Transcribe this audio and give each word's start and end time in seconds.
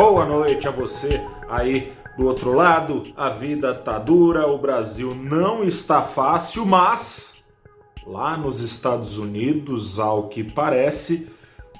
Boa 0.00 0.24
noite 0.24 0.66
a 0.66 0.70
você 0.70 1.20
aí 1.46 1.92
do 2.16 2.24
outro 2.24 2.54
lado. 2.54 3.12
A 3.14 3.28
vida 3.28 3.74
tá 3.74 3.98
dura, 3.98 4.46
o 4.46 4.56
Brasil 4.56 5.14
não 5.14 5.62
está 5.62 6.00
fácil, 6.00 6.64
mas 6.64 7.44
lá 8.06 8.34
nos 8.34 8.62
Estados 8.62 9.18
Unidos, 9.18 9.98
ao 9.98 10.28
que 10.28 10.42
parece, 10.42 11.30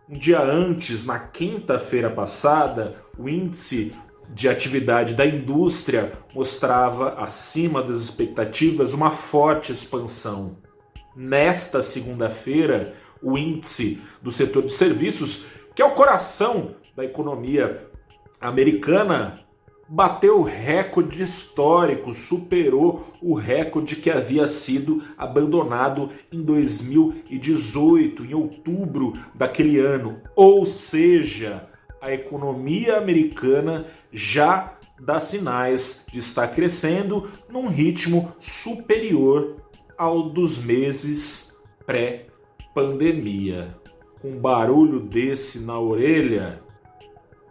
Um 0.08 0.18
dia 0.18 0.40
antes, 0.40 1.04
na 1.04 1.18
quinta-feira 1.18 2.08
passada, 2.08 2.96
o 3.18 3.28
índice 3.28 3.92
de 4.30 4.48
atividade 4.48 5.14
da 5.14 5.26
indústria 5.26 6.12
mostrava, 6.34 7.14
acima 7.14 7.82
das 7.82 8.00
expectativas, 8.00 8.94
uma 8.94 9.10
forte 9.10 9.70
expansão. 9.70 10.56
Nesta 11.14 11.82
segunda-feira, 11.82 12.94
o 13.22 13.36
índice 13.36 14.02
do 14.22 14.30
setor 14.30 14.62
de 14.62 14.72
serviços, 14.72 15.48
que 15.74 15.82
é 15.82 15.84
o 15.84 15.94
coração 15.94 16.74
da 16.96 17.04
economia 17.04 17.86
americana, 18.40 19.40
bateu 19.88 20.40
o 20.40 20.42
recorde 20.42 21.22
histórico, 21.22 22.12
superou 22.12 23.08
o 23.22 23.34
recorde 23.34 23.96
que 23.96 24.10
havia 24.10 24.46
sido 24.46 25.02
abandonado 25.16 26.10
em 26.30 26.42
2018, 26.42 28.24
em 28.24 28.34
outubro 28.34 29.18
daquele 29.34 29.78
ano. 29.78 30.20
Ou 30.36 30.66
seja, 30.66 31.66
a 32.02 32.12
economia 32.12 32.98
americana 32.98 33.86
já 34.12 34.74
dá 35.00 35.18
sinais 35.18 36.06
de 36.12 36.18
estar 36.18 36.48
crescendo 36.48 37.30
num 37.48 37.68
ritmo 37.68 38.32
superior 38.38 39.56
ao 39.96 40.28
dos 40.28 40.62
meses 40.62 41.62
pré-pandemia. 41.86 43.74
Com 44.20 44.32
um 44.32 44.40
barulho 44.40 45.00
desse 45.00 45.60
na 45.60 45.78
orelha, 45.78 46.60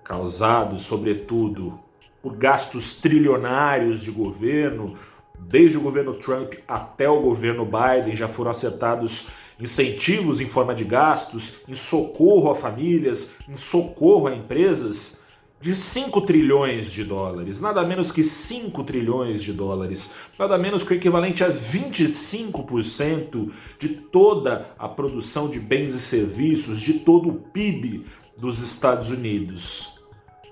causado 0.04 0.78
sobretudo 0.78 1.87
por 2.22 2.36
gastos 2.36 2.98
trilionários 2.98 4.02
de 4.02 4.12
governo, 4.12 4.98
desde 5.40 5.78
o 5.78 5.82
governo 5.82 6.14
Trump 6.16 6.54
até 6.68 7.10
o 7.10 7.22
governo 7.22 7.66
Biden 7.66 8.16
já 8.16 8.28
foram 8.28 8.52
acertados 8.52 9.30
incentivos 9.60 10.40
em 10.40 10.48
forma 10.48 10.74
de 10.74 10.84
gastos, 10.84 11.64
em 11.68 11.76
socorro 11.76 12.52
a 12.52 12.56
famílias, 12.56 13.36
em 13.48 13.56
socorro 13.56 14.28
a 14.28 14.36
empresas, 14.36 15.26
de 15.60 15.76
5 15.76 16.22
trilhões 16.22 16.92
de 16.92 17.04
dólares, 17.04 17.60
nada 17.60 17.84
menos 17.84 18.12
que 18.12 18.24
5 18.24 18.84
trilhões 18.84 19.42
de 19.42 19.52
dólares, 19.52 20.14
nada 20.38 20.56
menos 20.56 20.84
que 20.84 20.94
o 20.94 20.96
equivalente 20.96 21.44
a 21.44 21.50
25% 21.52 23.50
de 23.80 23.90
toda 23.90 24.70
a 24.78 24.88
produção 24.88 25.50
de 25.50 25.60
bens 25.60 25.96
e 25.96 26.00
serviços, 26.00 26.80
de 26.80 27.00
todo 27.00 27.30
o 27.30 27.34
PIB 27.34 28.06
dos 28.38 28.60
Estados 28.60 29.10
Unidos 29.10 29.97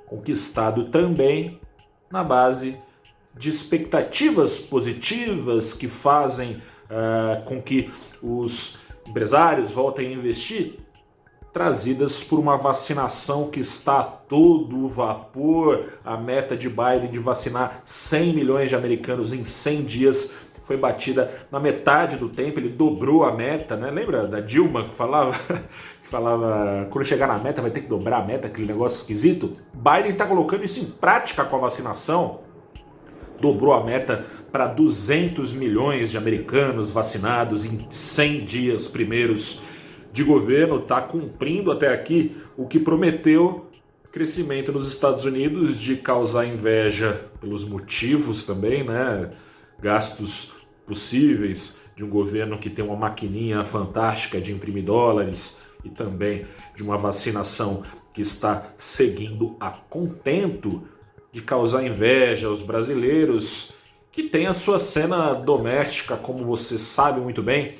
conquistado 0.07 0.85
também 0.85 1.59
na 2.11 2.23
base 2.23 2.77
de 3.37 3.49
expectativas 3.49 4.59
positivas 4.59 5.73
que 5.73 5.87
fazem 5.87 6.61
uh, 6.85 7.43
com 7.45 7.61
que 7.61 7.91
os 8.21 8.85
empresários 9.07 9.71
voltem 9.71 10.07
a 10.07 10.11
investir, 10.13 10.79
trazidas 11.53 12.23
por 12.23 12.39
uma 12.39 12.57
vacinação 12.57 13.49
que 13.49 13.59
está 13.59 13.99
a 13.99 14.03
todo 14.03 14.87
vapor. 14.87 15.93
A 16.03 16.17
meta 16.17 16.55
de 16.55 16.69
Biden 16.69 17.11
de 17.11 17.19
vacinar 17.19 17.81
100 17.85 18.33
milhões 18.33 18.69
de 18.69 18.75
americanos 18.75 19.33
em 19.33 19.45
100 19.45 19.83
dias 19.83 20.37
foi 20.63 20.77
batida 20.77 21.31
na 21.51 21.59
metade 21.59 22.17
do 22.17 22.27
tempo, 22.27 22.59
ele 22.59 22.69
dobrou 22.69 23.23
a 23.23 23.31
meta, 23.31 23.75
né? 23.75 23.91
Lembra 23.91 24.27
da 24.27 24.39
Dilma 24.39 24.83
que 24.83 24.95
falava 24.95 25.37
que 26.05 26.11
falava 26.11 26.87
quando 26.91 27.03
chegar 27.03 27.27
na 27.27 27.39
meta 27.39 27.63
vai 27.63 27.71
ter 27.71 27.81
que 27.81 27.87
dobrar 27.87 28.21
a 28.21 28.25
meta, 28.25 28.45
aquele 28.45 28.67
negócio 28.67 29.01
esquisito? 29.01 29.57
Biden 29.73 30.11
está 30.11 30.27
colocando 30.27 30.63
isso 30.63 30.79
em 30.79 30.85
prática 30.85 31.43
com 31.43 31.55
a 31.55 31.59
vacinação. 31.59 32.41
Dobrou 33.41 33.73
a 33.73 33.83
meta 33.83 34.23
para 34.51 34.67
200 34.67 35.53
milhões 35.53 36.11
de 36.11 36.17
americanos 36.17 36.91
vacinados 36.91 37.65
em 37.65 37.87
100 37.89 38.45
dias 38.45 38.87
primeiros 38.87 39.63
de 40.13 40.23
governo, 40.23 40.77
está 40.77 41.01
cumprindo 41.01 41.71
até 41.71 41.91
aqui 41.91 42.37
o 42.55 42.65
que 42.65 42.79
prometeu 42.79 43.65
crescimento 44.11 44.71
nos 44.71 44.87
Estados 44.87 45.25
Unidos 45.25 45.77
de 45.77 45.97
causar 45.97 46.45
inveja 46.45 47.25
pelos 47.41 47.67
motivos 47.67 48.45
também, 48.45 48.83
né? 48.83 49.31
Gastos 49.81 50.61
possíveis 50.85 51.81
de 51.97 52.05
um 52.05 52.09
governo 52.09 52.57
que 52.57 52.69
tem 52.69 52.85
uma 52.85 52.95
maquininha 52.95 53.63
fantástica 53.63 54.39
de 54.39 54.53
imprimir 54.53 54.85
dólares 54.85 55.65
e 55.85 55.89
também 55.89 56.45
de 56.75 56.83
uma 56.83 56.97
vacinação 56.97 57.83
que 58.13 58.21
está 58.21 58.63
seguindo 58.77 59.55
a 59.59 59.69
contento 59.69 60.83
de 61.31 61.41
causar 61.41 61.85
inveja 61.85 62.47
aos 62.47 62.61
brasileiros 62.61 63.75
que 64.11 64.23
tem 64.23 64.47
a 64.47 64.53
sua 64.53 64.79
cena 64.79 65.33
doméstica, 65.33 66.15
como 66.15 66.45
você 66.45 66.79
sabe 66.79 67.19
muito 67.19 67.43
bem, 67.43 67.75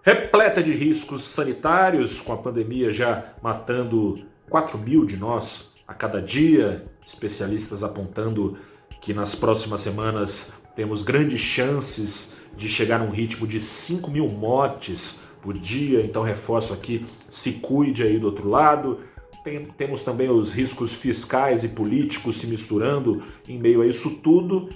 repleta 0.00 0.62
de 0.62 0.72
riscos 0.72 1.22
sanitários, 1.22 2.20
com 2.20 2.32
a 2.32 2.36
pandemia 2.36 2.92
já 2.92 3.34
matando 3.42 4.24
4 4.48 4.78
mil 4.78 5.04
de 5.04 5.16
nós 5.16 5.74
a 5.88 5.92
cada 5.92 6.22
dia, 6.22 6.86
especialistas 7.04 7.82
apontando 7.82 8.56
que 9.00 9.12
nas 9.12 9.34
próximas 9.34 9.80
semanas 9.80 10.62
temos 10.76 11.02
grandes 11.02 11.40
chances 11.40 12.42
de 12.56 12.68
chegar 12.68 13.00
a 13.00 13.04
um 13.04 13.10
ritmo 13.10 13.46
de 13.46 13.58
5 13.58 14.10
mil 14.12 14.28
mortes 14.28 15.26
por 15.44 15.56
dia. 15.56 16.02
Então, 16.02 16.22
reforço 16.22 16.72
aqui: 16.72 17.06
se 17.30 17.52
cuide 17.54 18.02
aí 18.02 18.18
do 18.18 18.26
outro 18.26 18.48
lado. 18.48 18.98
Tem, 19.44 19.66
temos 19.66 20.00
também 20.00 20.30
os 20.30 20.54
riscos 20.54 20.94
fiscais 20.94 21.62
e 21.62 21.68
políticos 21.68 22.36
se 22.36 22.46
misturando 22.46 23.22
em 23.46 23.58
meio 23.58 23.82
a 23.82 23.86
isso 23.86 24.22
tudo. 24.22 24.70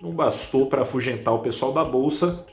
Não 0.00 0.12
bastou 0.12 0.66
para 0.66 0.82
afugentar 0.82 1.34
o 1.34 1.40
pessoal 1.40 1.72
da 1.72 1.84
bolsa, 1.84 2.46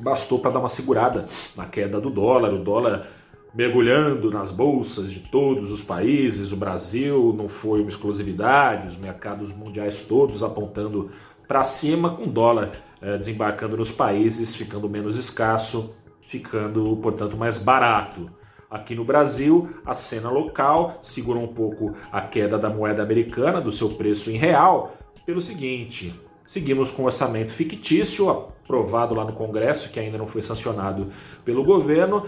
bastou 0.00 0.40
para 0.40 0.50
dar 0.50 0.58
uma 0.58 0.68
segurada 0.68 1.28
na 1.56 1.66
queda 1.66 2.00
do 2.00 2.10
dólar. 2.10 2.52
O 2.52 2.58
dólar 2.58 3.06
mergulhando 3.54 4.30
nas 4.30 4.50
bolsas 4.50 5.12
de 5.12 5.20
todos 5.20 5.70
os 5.70 5.82
países. 5.82 6.50
O 6.50 6.56
Brasil 6.56 7.32
não 7.36 7.48
foi 7.48 7.80
uma 7.80 7.90
exclusividade, 7.90 8.88
os 8.88 8.96
mercados 8.96 9.54
mundiais 9.56 10.02
todos 10.02 10.42
apontando 10.42 11.10
para 11.46 11.62
cima, 11.62 12.16
com 12.16 12.26
dólar 12.26 12.72
eh, 13.00 13.18
desembarcando 13.18 13.76
nos 13.76 13.92
países, 13.92 14.54
ficando 14.54 14.88
menos 14.88 15.18
escasso, 15.18 15.94
ficando, 16.32 16.96
portanto, 16.96 17.36
mais 17.36 17.58
barato. 17.58 18.30
Aqui 18.70 18.94
no 18.94 19.04
Brasil, 19.04 19.68
a 19.84 19.92
cena 19.92 20.30
local 20.30 20.98
segura 21.02 21.38
um 21.38 21.46
pouco 21.46 21.94
a 22.10 22.22
queda 22.22 22.58
da 22.58 22.70
moeda 22.70 23.02
americana, 23.02 23.60
do 23.60 23.70
seu 23.70 23.90
preço 23.90 24.30
em 24.30 24.38
real, 24.38 24.96
pelo 25.26 25.42
seguinte: 25.42 26.18
seguimos 26.42 26.90
com 26.90 27.04
orçamento 27.04 27.52
fictício, 27.52 28.30
aprovado 28.30 29.14
lá 29.14 29.26
no 29.26 29.34
Congresso, 29.34 29.92
que 29.92 30.00
ainda 30.00 30.16
não 30.16 30.26
foi 30.26 30.40
sancionado 30.40 31.12
pelo 31.44 31.62
governo, 31.62 32.26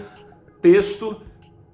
texto 0.61 1.19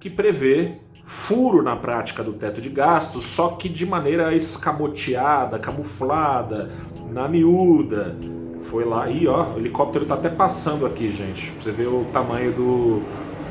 que 0.00 0.08
prevê 0.08 0.78
furo 1.04 1.60
na 1.60 1.76
prática 1.76 2.24
do 2.24 2.32
teto 2.32 2.62
de 2.62 2.70
gastos, 2.70 3.24
só 3.24 3.56
que 3.56 3.68
de 3.68 3.84
maneira 3.84 4.34
escamoteada, 4.34 5.58
camuflada, 5.58 6.70
na 7.10 7.28
miúda. 7.28 8.16
Foi 8.62 8.84
lá 8.84 9.08
e 9.10 9.26
ó, 9.26 9.54
o 9.54 9.58
helicóptero 9.58 10.06
tá 10.06 10.14
até 10.14 10.28
passando 10.28 10.86
aqui, 10.86 11.10
gente. 11.12 11.50
Pra 11.52 11.62
você 11.62 11.72
ver 11.72 11.88
o 11.88 12.04
tamanho 12.12 12.52
do, 12.52 13.02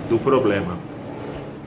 do 0.10 0.20
problema. 0.20 0.78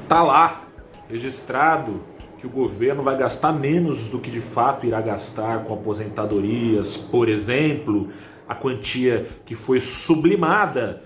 Tá 0.08 0.22
lá, 0.22 0.64
registrado, 1.08 2.00
que 2.38 2.46
o 2.46 2.50
governo 2.50 3.02
vai 3.02 3.16
gastar 3.16 3.52
menos 3.52 4.08
do 4.08 4.18
que 4.18 4.30
de 4.30 4.40
fato 4.40 4.84
irá 4.86 5.00
gastar 5.00 5.64
com 5.64 5.72
aposentadorias, 5.72 6.96
por 6.96 7.28
exemplo, 7.28 8.10
a 8.48 8.54
quantia 8.54 9.26
que 9.46 9.54
foi 9.54 9.80
sublimada 9.80 11.02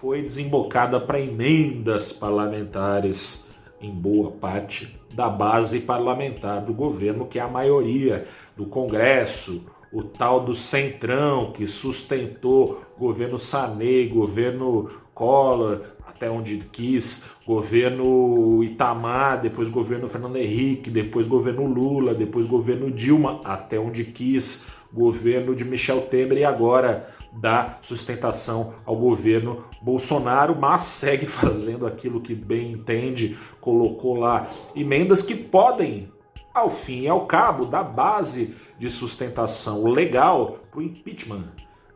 foi 0.00 0.22
desembocada 0.22 1.00
para 1.00 1.20
emendas 1.20 2.12
parlamentares 2.12 3.50
em 3.80 3.90
boa 3.90 4.30
parte 4.30 4.96
da 5.12 5.28
base 5.28 5.80
parlamentar 5.80 6.60
do 6.60 6.72
governo, 6.72 7.26
que 7.26 7.38
é 7.38 7.42
a 7.42 7.48
maioria 7.48 8.26
do 8.56 8.64
Congresso, 8.66 9.66
o 9.92 10.02
tal 10.02 10.40
do 10.40 10.54
Centrão 10.54 11.52
que 11.52 11.66
sustentou 11.66 12.82
governo 12.98 13.38
Sanei, 13.38 14.08
governo 14.08 14.90
Collor, 15.14 15.82
até 16.06 16.30
onde 16.30 16.58
quis, 16.58 17.36
governo 17.46 18.62
Itamar, 18.64 19.40
depois 19.40 19.68
governo 19.68 20.08
Fernando 20.08 20.36
Henrique, 20.36 20.90
depois 20.90 21.28
governo 21.28 21.64
Lula, 21.64 22.14
depois 22.14 22.44
governo 22.44 22.90
Dilma, 22.90 23.40
até 23.44 23.78
onde 23.78 24.04
quis, 24.04 24.68
governo 24.92 25.54
de 25.54 25.64
Michel 25.64 26.02
Temer 26.02 26.38
e 26.38 26.44
agora 26.44 27.08
dá 27.32 27.78
sustentação 27.82 28.74
ao 28.84 28.96
governo 28.96 29.64
Bolsonaro, 29.80 30.56
mas 30.58 30.82
segue 30.82 31.24
fazendo 31.26 31.86
aquilo 31.86 32.20
que 32.20 32.34
bem 32.34 32.72
entende, 32.72 33.38
colocou 33.60 34.16
lá 34.16 34.48
emendas 34.74 35.22
que 35.22 35.34
podem, 35.34 36.12
ao 36.52 36.70
fim 36.70 37.02
e 37.02 37.08
ao 37.08 37.26
cabo, 37.26 37.64
dar 37.64 37.84
base 37.84 38.56
de 38.78 38.88
sustentação 38.88 39.86
legal 39.86 40.60
para 40.70 40.80
o 40.80 40.82
impeachment 40.82 41.52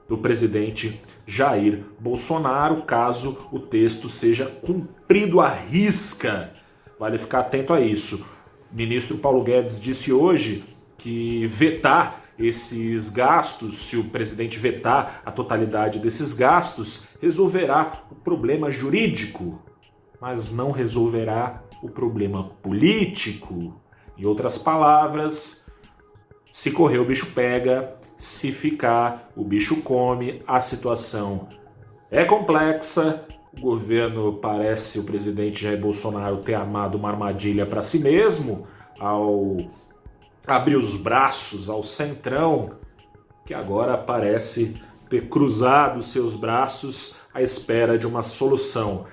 do 0.09 0.19
presidente 0.19 1.01
Jair 1.27 1.85
Bolsonaro, 1.99 2.83
caso 2.83 3.49
o 3.53 3.59
texto 3.59 4.09
seja 4.09 4.47
cumprido 4.47 5.41
à 5.41 5.49
risca. 5.49 6.53
Vale 6.99 7.19
ficar 7.19 7.41
atento 7.41 7.73
a 7.73 7.81
isso. 7.81 8.27
O 8.71 8.77
ministro 8.77 9.19
Paulo 9.19 9.43
Guedes 9.43 9.81
disse 9.81 10.13
hoje 10.13 10.65
que 10.99 11.47
vetar 11.47 12.23
esses 12.39 13.09
gastos, 13.09 13.77
se 13.77 13.97
o 13.97 14.05
presidente 14.05 14.59
vetar 14.59 15.23
a 15.25 15.31
totalidade 15.31 15.99
desses 15.99 16.33
gastos, 16.33 17.09
resolverá 17.21 18.05
o 18.11 18.15
problema 18.15 18.71
jurídico, 18.71 19.63
mas 20.21 20.53
não 20.53 20.71
resolverá 20.71 21.63
o 21.83 21.89
problema 21.89 22.45
político. 22.63 23.81
Em 24.17 24.25
outras 24.25 24.59
palavras, 24.59 25.62
se 26.53 26.71
correr 26.71 26.99
o 26.99 27.05
bicho 27.07 27.33
pega, 27.33 27.97
se 28.19 28.53
ficar 28.53 29.33
o 29.35 29.43
bicho 29.43 29.81
come, 29.81 30.43
a 30.47 30.61
situação 30.61 31.49
é 32.11 32.27
complexa. 32.27 33.27
O 33.57 33.61
governo 33.61 34.35
parece 34.35 34.99
o 34.99 35.05
presidente 35.05 35.63
Jair 35.63 35.81
Bolsonaro 35.81 36.43
ter 36.43 36.53
amado 36.53 36.97
uma 36.97 37.09
armadilha 37.09 37.65
para 37.65 37.83
si 37.83 38.01
mesmo 38.01 38.67
ao 39.01 39.57
abrir 40.47 40.77
os 40.77 40.95
braços 40.95 41.71
ao 41.71 41.83
centrão, 41.83 42.73
que 43.47 43.55
agora 43.55 43.97
parece 43.97 44.79
ter 45.09 45.29
cruzado 45.29 46.03
seus 46.03 46.37
braços 46.37 47.23
à 47.33 47.41
espera 47.41 47.99
de 47.99 48.07
uma 48.07 48.23
solução 48.23 49.07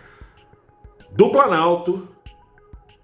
do 1.11 1.31
Planalto 1.31 2.05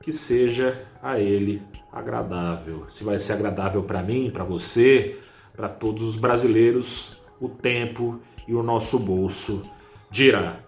que 0.01 0.11
seja 0.11 0.85
a 1.01 1.19
ele 1.19 1.61
agradável. 1.95 2.85
Se 2.89 3.05
vai 3.05 3.17
ser 3.17 3.33
agradável 3.33 3.81
para 3.81 4.03
mim, 4.03 4.29
para 4.29 4.43
você, 4.43 5.17
para 5.55 5.69
todos 5.69 6.03
os 6.03 6.17
brasileiros, 6.17 7.21
o 7.39 7.47
tempo 7.47 8.19
e 8.45 8.53
o 8.53 8.61
nosso 8.61 8.99
bolso 8.99 9.63
dirá. 10.11 10.59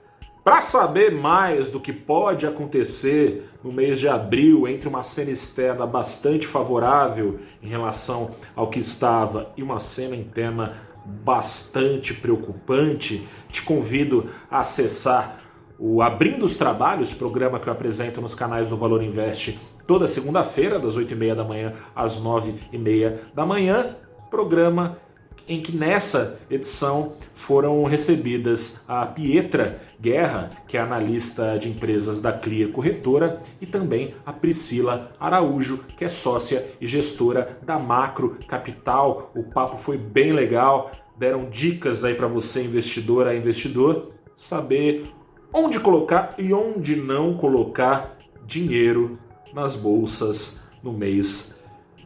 Para 0.44 0.62
saber 0.62 1.12
mais 1.12 1.70
do 1.70 1.78
que 1.78 1.92
pode 1.92 2.48
acontecer 2.48 3.50
no 3.62 3.70
mês 3.70 4.00
de 4.00 4.08
abril 4.08 4.66
entre 4.66 4.88
uma 4.88 5.04
cena 5.04 5.30
externa 5.30 5.86
bastante 5.86 6.48
favorável 6.48 7.42
em 7.62 7.68
relação 7.68 8.32
ao 8.56 8.70
que 8.70 8.80
estava 8.80 9.52
e 9.58 9.62
uma 9.62 9.82
cena 9.82 10.16
interna 10.16 10.78
bastante 11.06 12.14
preocupante, 12.14 13.28
te 13.50 13.62
convido 13.62 14.30
a 14.50 14.62
acessar 14.62 15.42
o 15.78 16.02
Abrindo 16.02 16.46
os 16.46 16.56
Trabalhos, 16.56 17.14
programa 17.14 17.60
que 17.60 17.68
eu 17.68 17.74
apresento 17.74 18.22
nos 18.22 18.34
canais 18.34 18.70
do 18.70 18.78
Valor 18.78 19.04
Invest 19.04 19.60
toda 19.88 20.06
segunda-feira, 20.06 20.78
das 20.78 20.98
8h30 20.98 21.36
da 21.36 21.44
manhã 21.44 21.74
às 21.96 22.22
9h30 22.22 23.20
da 23.34 23.46
manhã. 23.46 23.96
Programa 24.30 24.98
em 25.48 25.62
que 25.62 25.72
nessa 25.72 26.42
edição 26.52 27.14
foram 27.34 27.86
recebidas 27.86 28.84
a 28.90 29.06
Pietra 29.06 29.82
Guerra, 30.00 30.50
que 30.68 30.76
é 30.76 30.82
analista 30.82 31.58
de 31.58 31.70
empresas 31.70 32.22
da 32.22 32.34
Clia 32.34 32.68
Corretora, 32.68 33.42
e 33.62 33.66
também 33.66 34.14
a 34.26 34.34
Priscila 34.34 35.12
Araújo, 35.18 35.86
que 35.96 36.04
é 36.04 36.10
sócia 36.10 36.66
e 36.82 36.86
gestora 36.86 37.58
da 37.64 37.80
Macro 37.80 38.38
Capital. 38.46 39.32
O 39.34 39.44
papo 39.44 39.78
foi 39.78 39.98
bem 39.98 40.34
legal, 40.34 40.92
deram 41.18 41.50
dicas 41.50 42.04
aí 42.04 42.14
para 42.14 42.28
você, 42.28 42.64
investidor 42.64 43.26
a 43.26 43.34
investidor, 43.34 44.12
saber 44.36 45.10
onde 45.54 45.80
colocar 45.80 46.36
e 46.38 46.54
onde 46.54 46.98
não 46.98 47.36
colocar 47.36 48.18
dinheiro 48.46 49.18
nas 49.54 49.76
bolsas 49.76 50.64
no 50.84 50.94
mês 50.94 51.60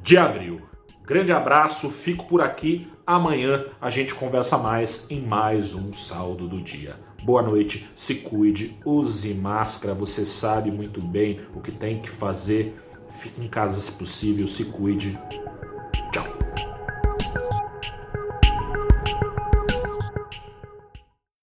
de 0.04 0.18
abril. 0.18 0.62
Grande 1.06 1.32
abraço, 1.32 1.90
fico 1.90 2.26
por 2.26 2.42
aqui. 2.42 2.88
Amanhã 3.06 3.66
a 3.82 3.90
gente 3.90 4.14
conversa 4.14 4.58
mais 4.58 5.10
em 5.12 5.22
mais 5.22 5.74
um 5.74 5.92
saldo 5.92 6.48
do 6.48 6.62
dia. 6.62 6.96
Boa 7.24 7.42
noite, 7.42 7.88
se 7.96 8.16
cuide, 8.16 8.78
use 8.86 9.34
máscara, 9.34 9.94
você 9.94 10.26
sabe 10.26 10.72
muito 10.72 11.02
bem 11.02 11.42
o 11.54 11.60
que 11.60 11.72
tem 11.72 12.02
que 12.02 12.10
fazer. 12.10 12.76
Fique 13.10 13.42
em 13.42 13.48
casa 13.48 13.80
se 13.80 13.92
possível, 13.92 14.48
se 14.48 14.66
cuide. 14.66 15.20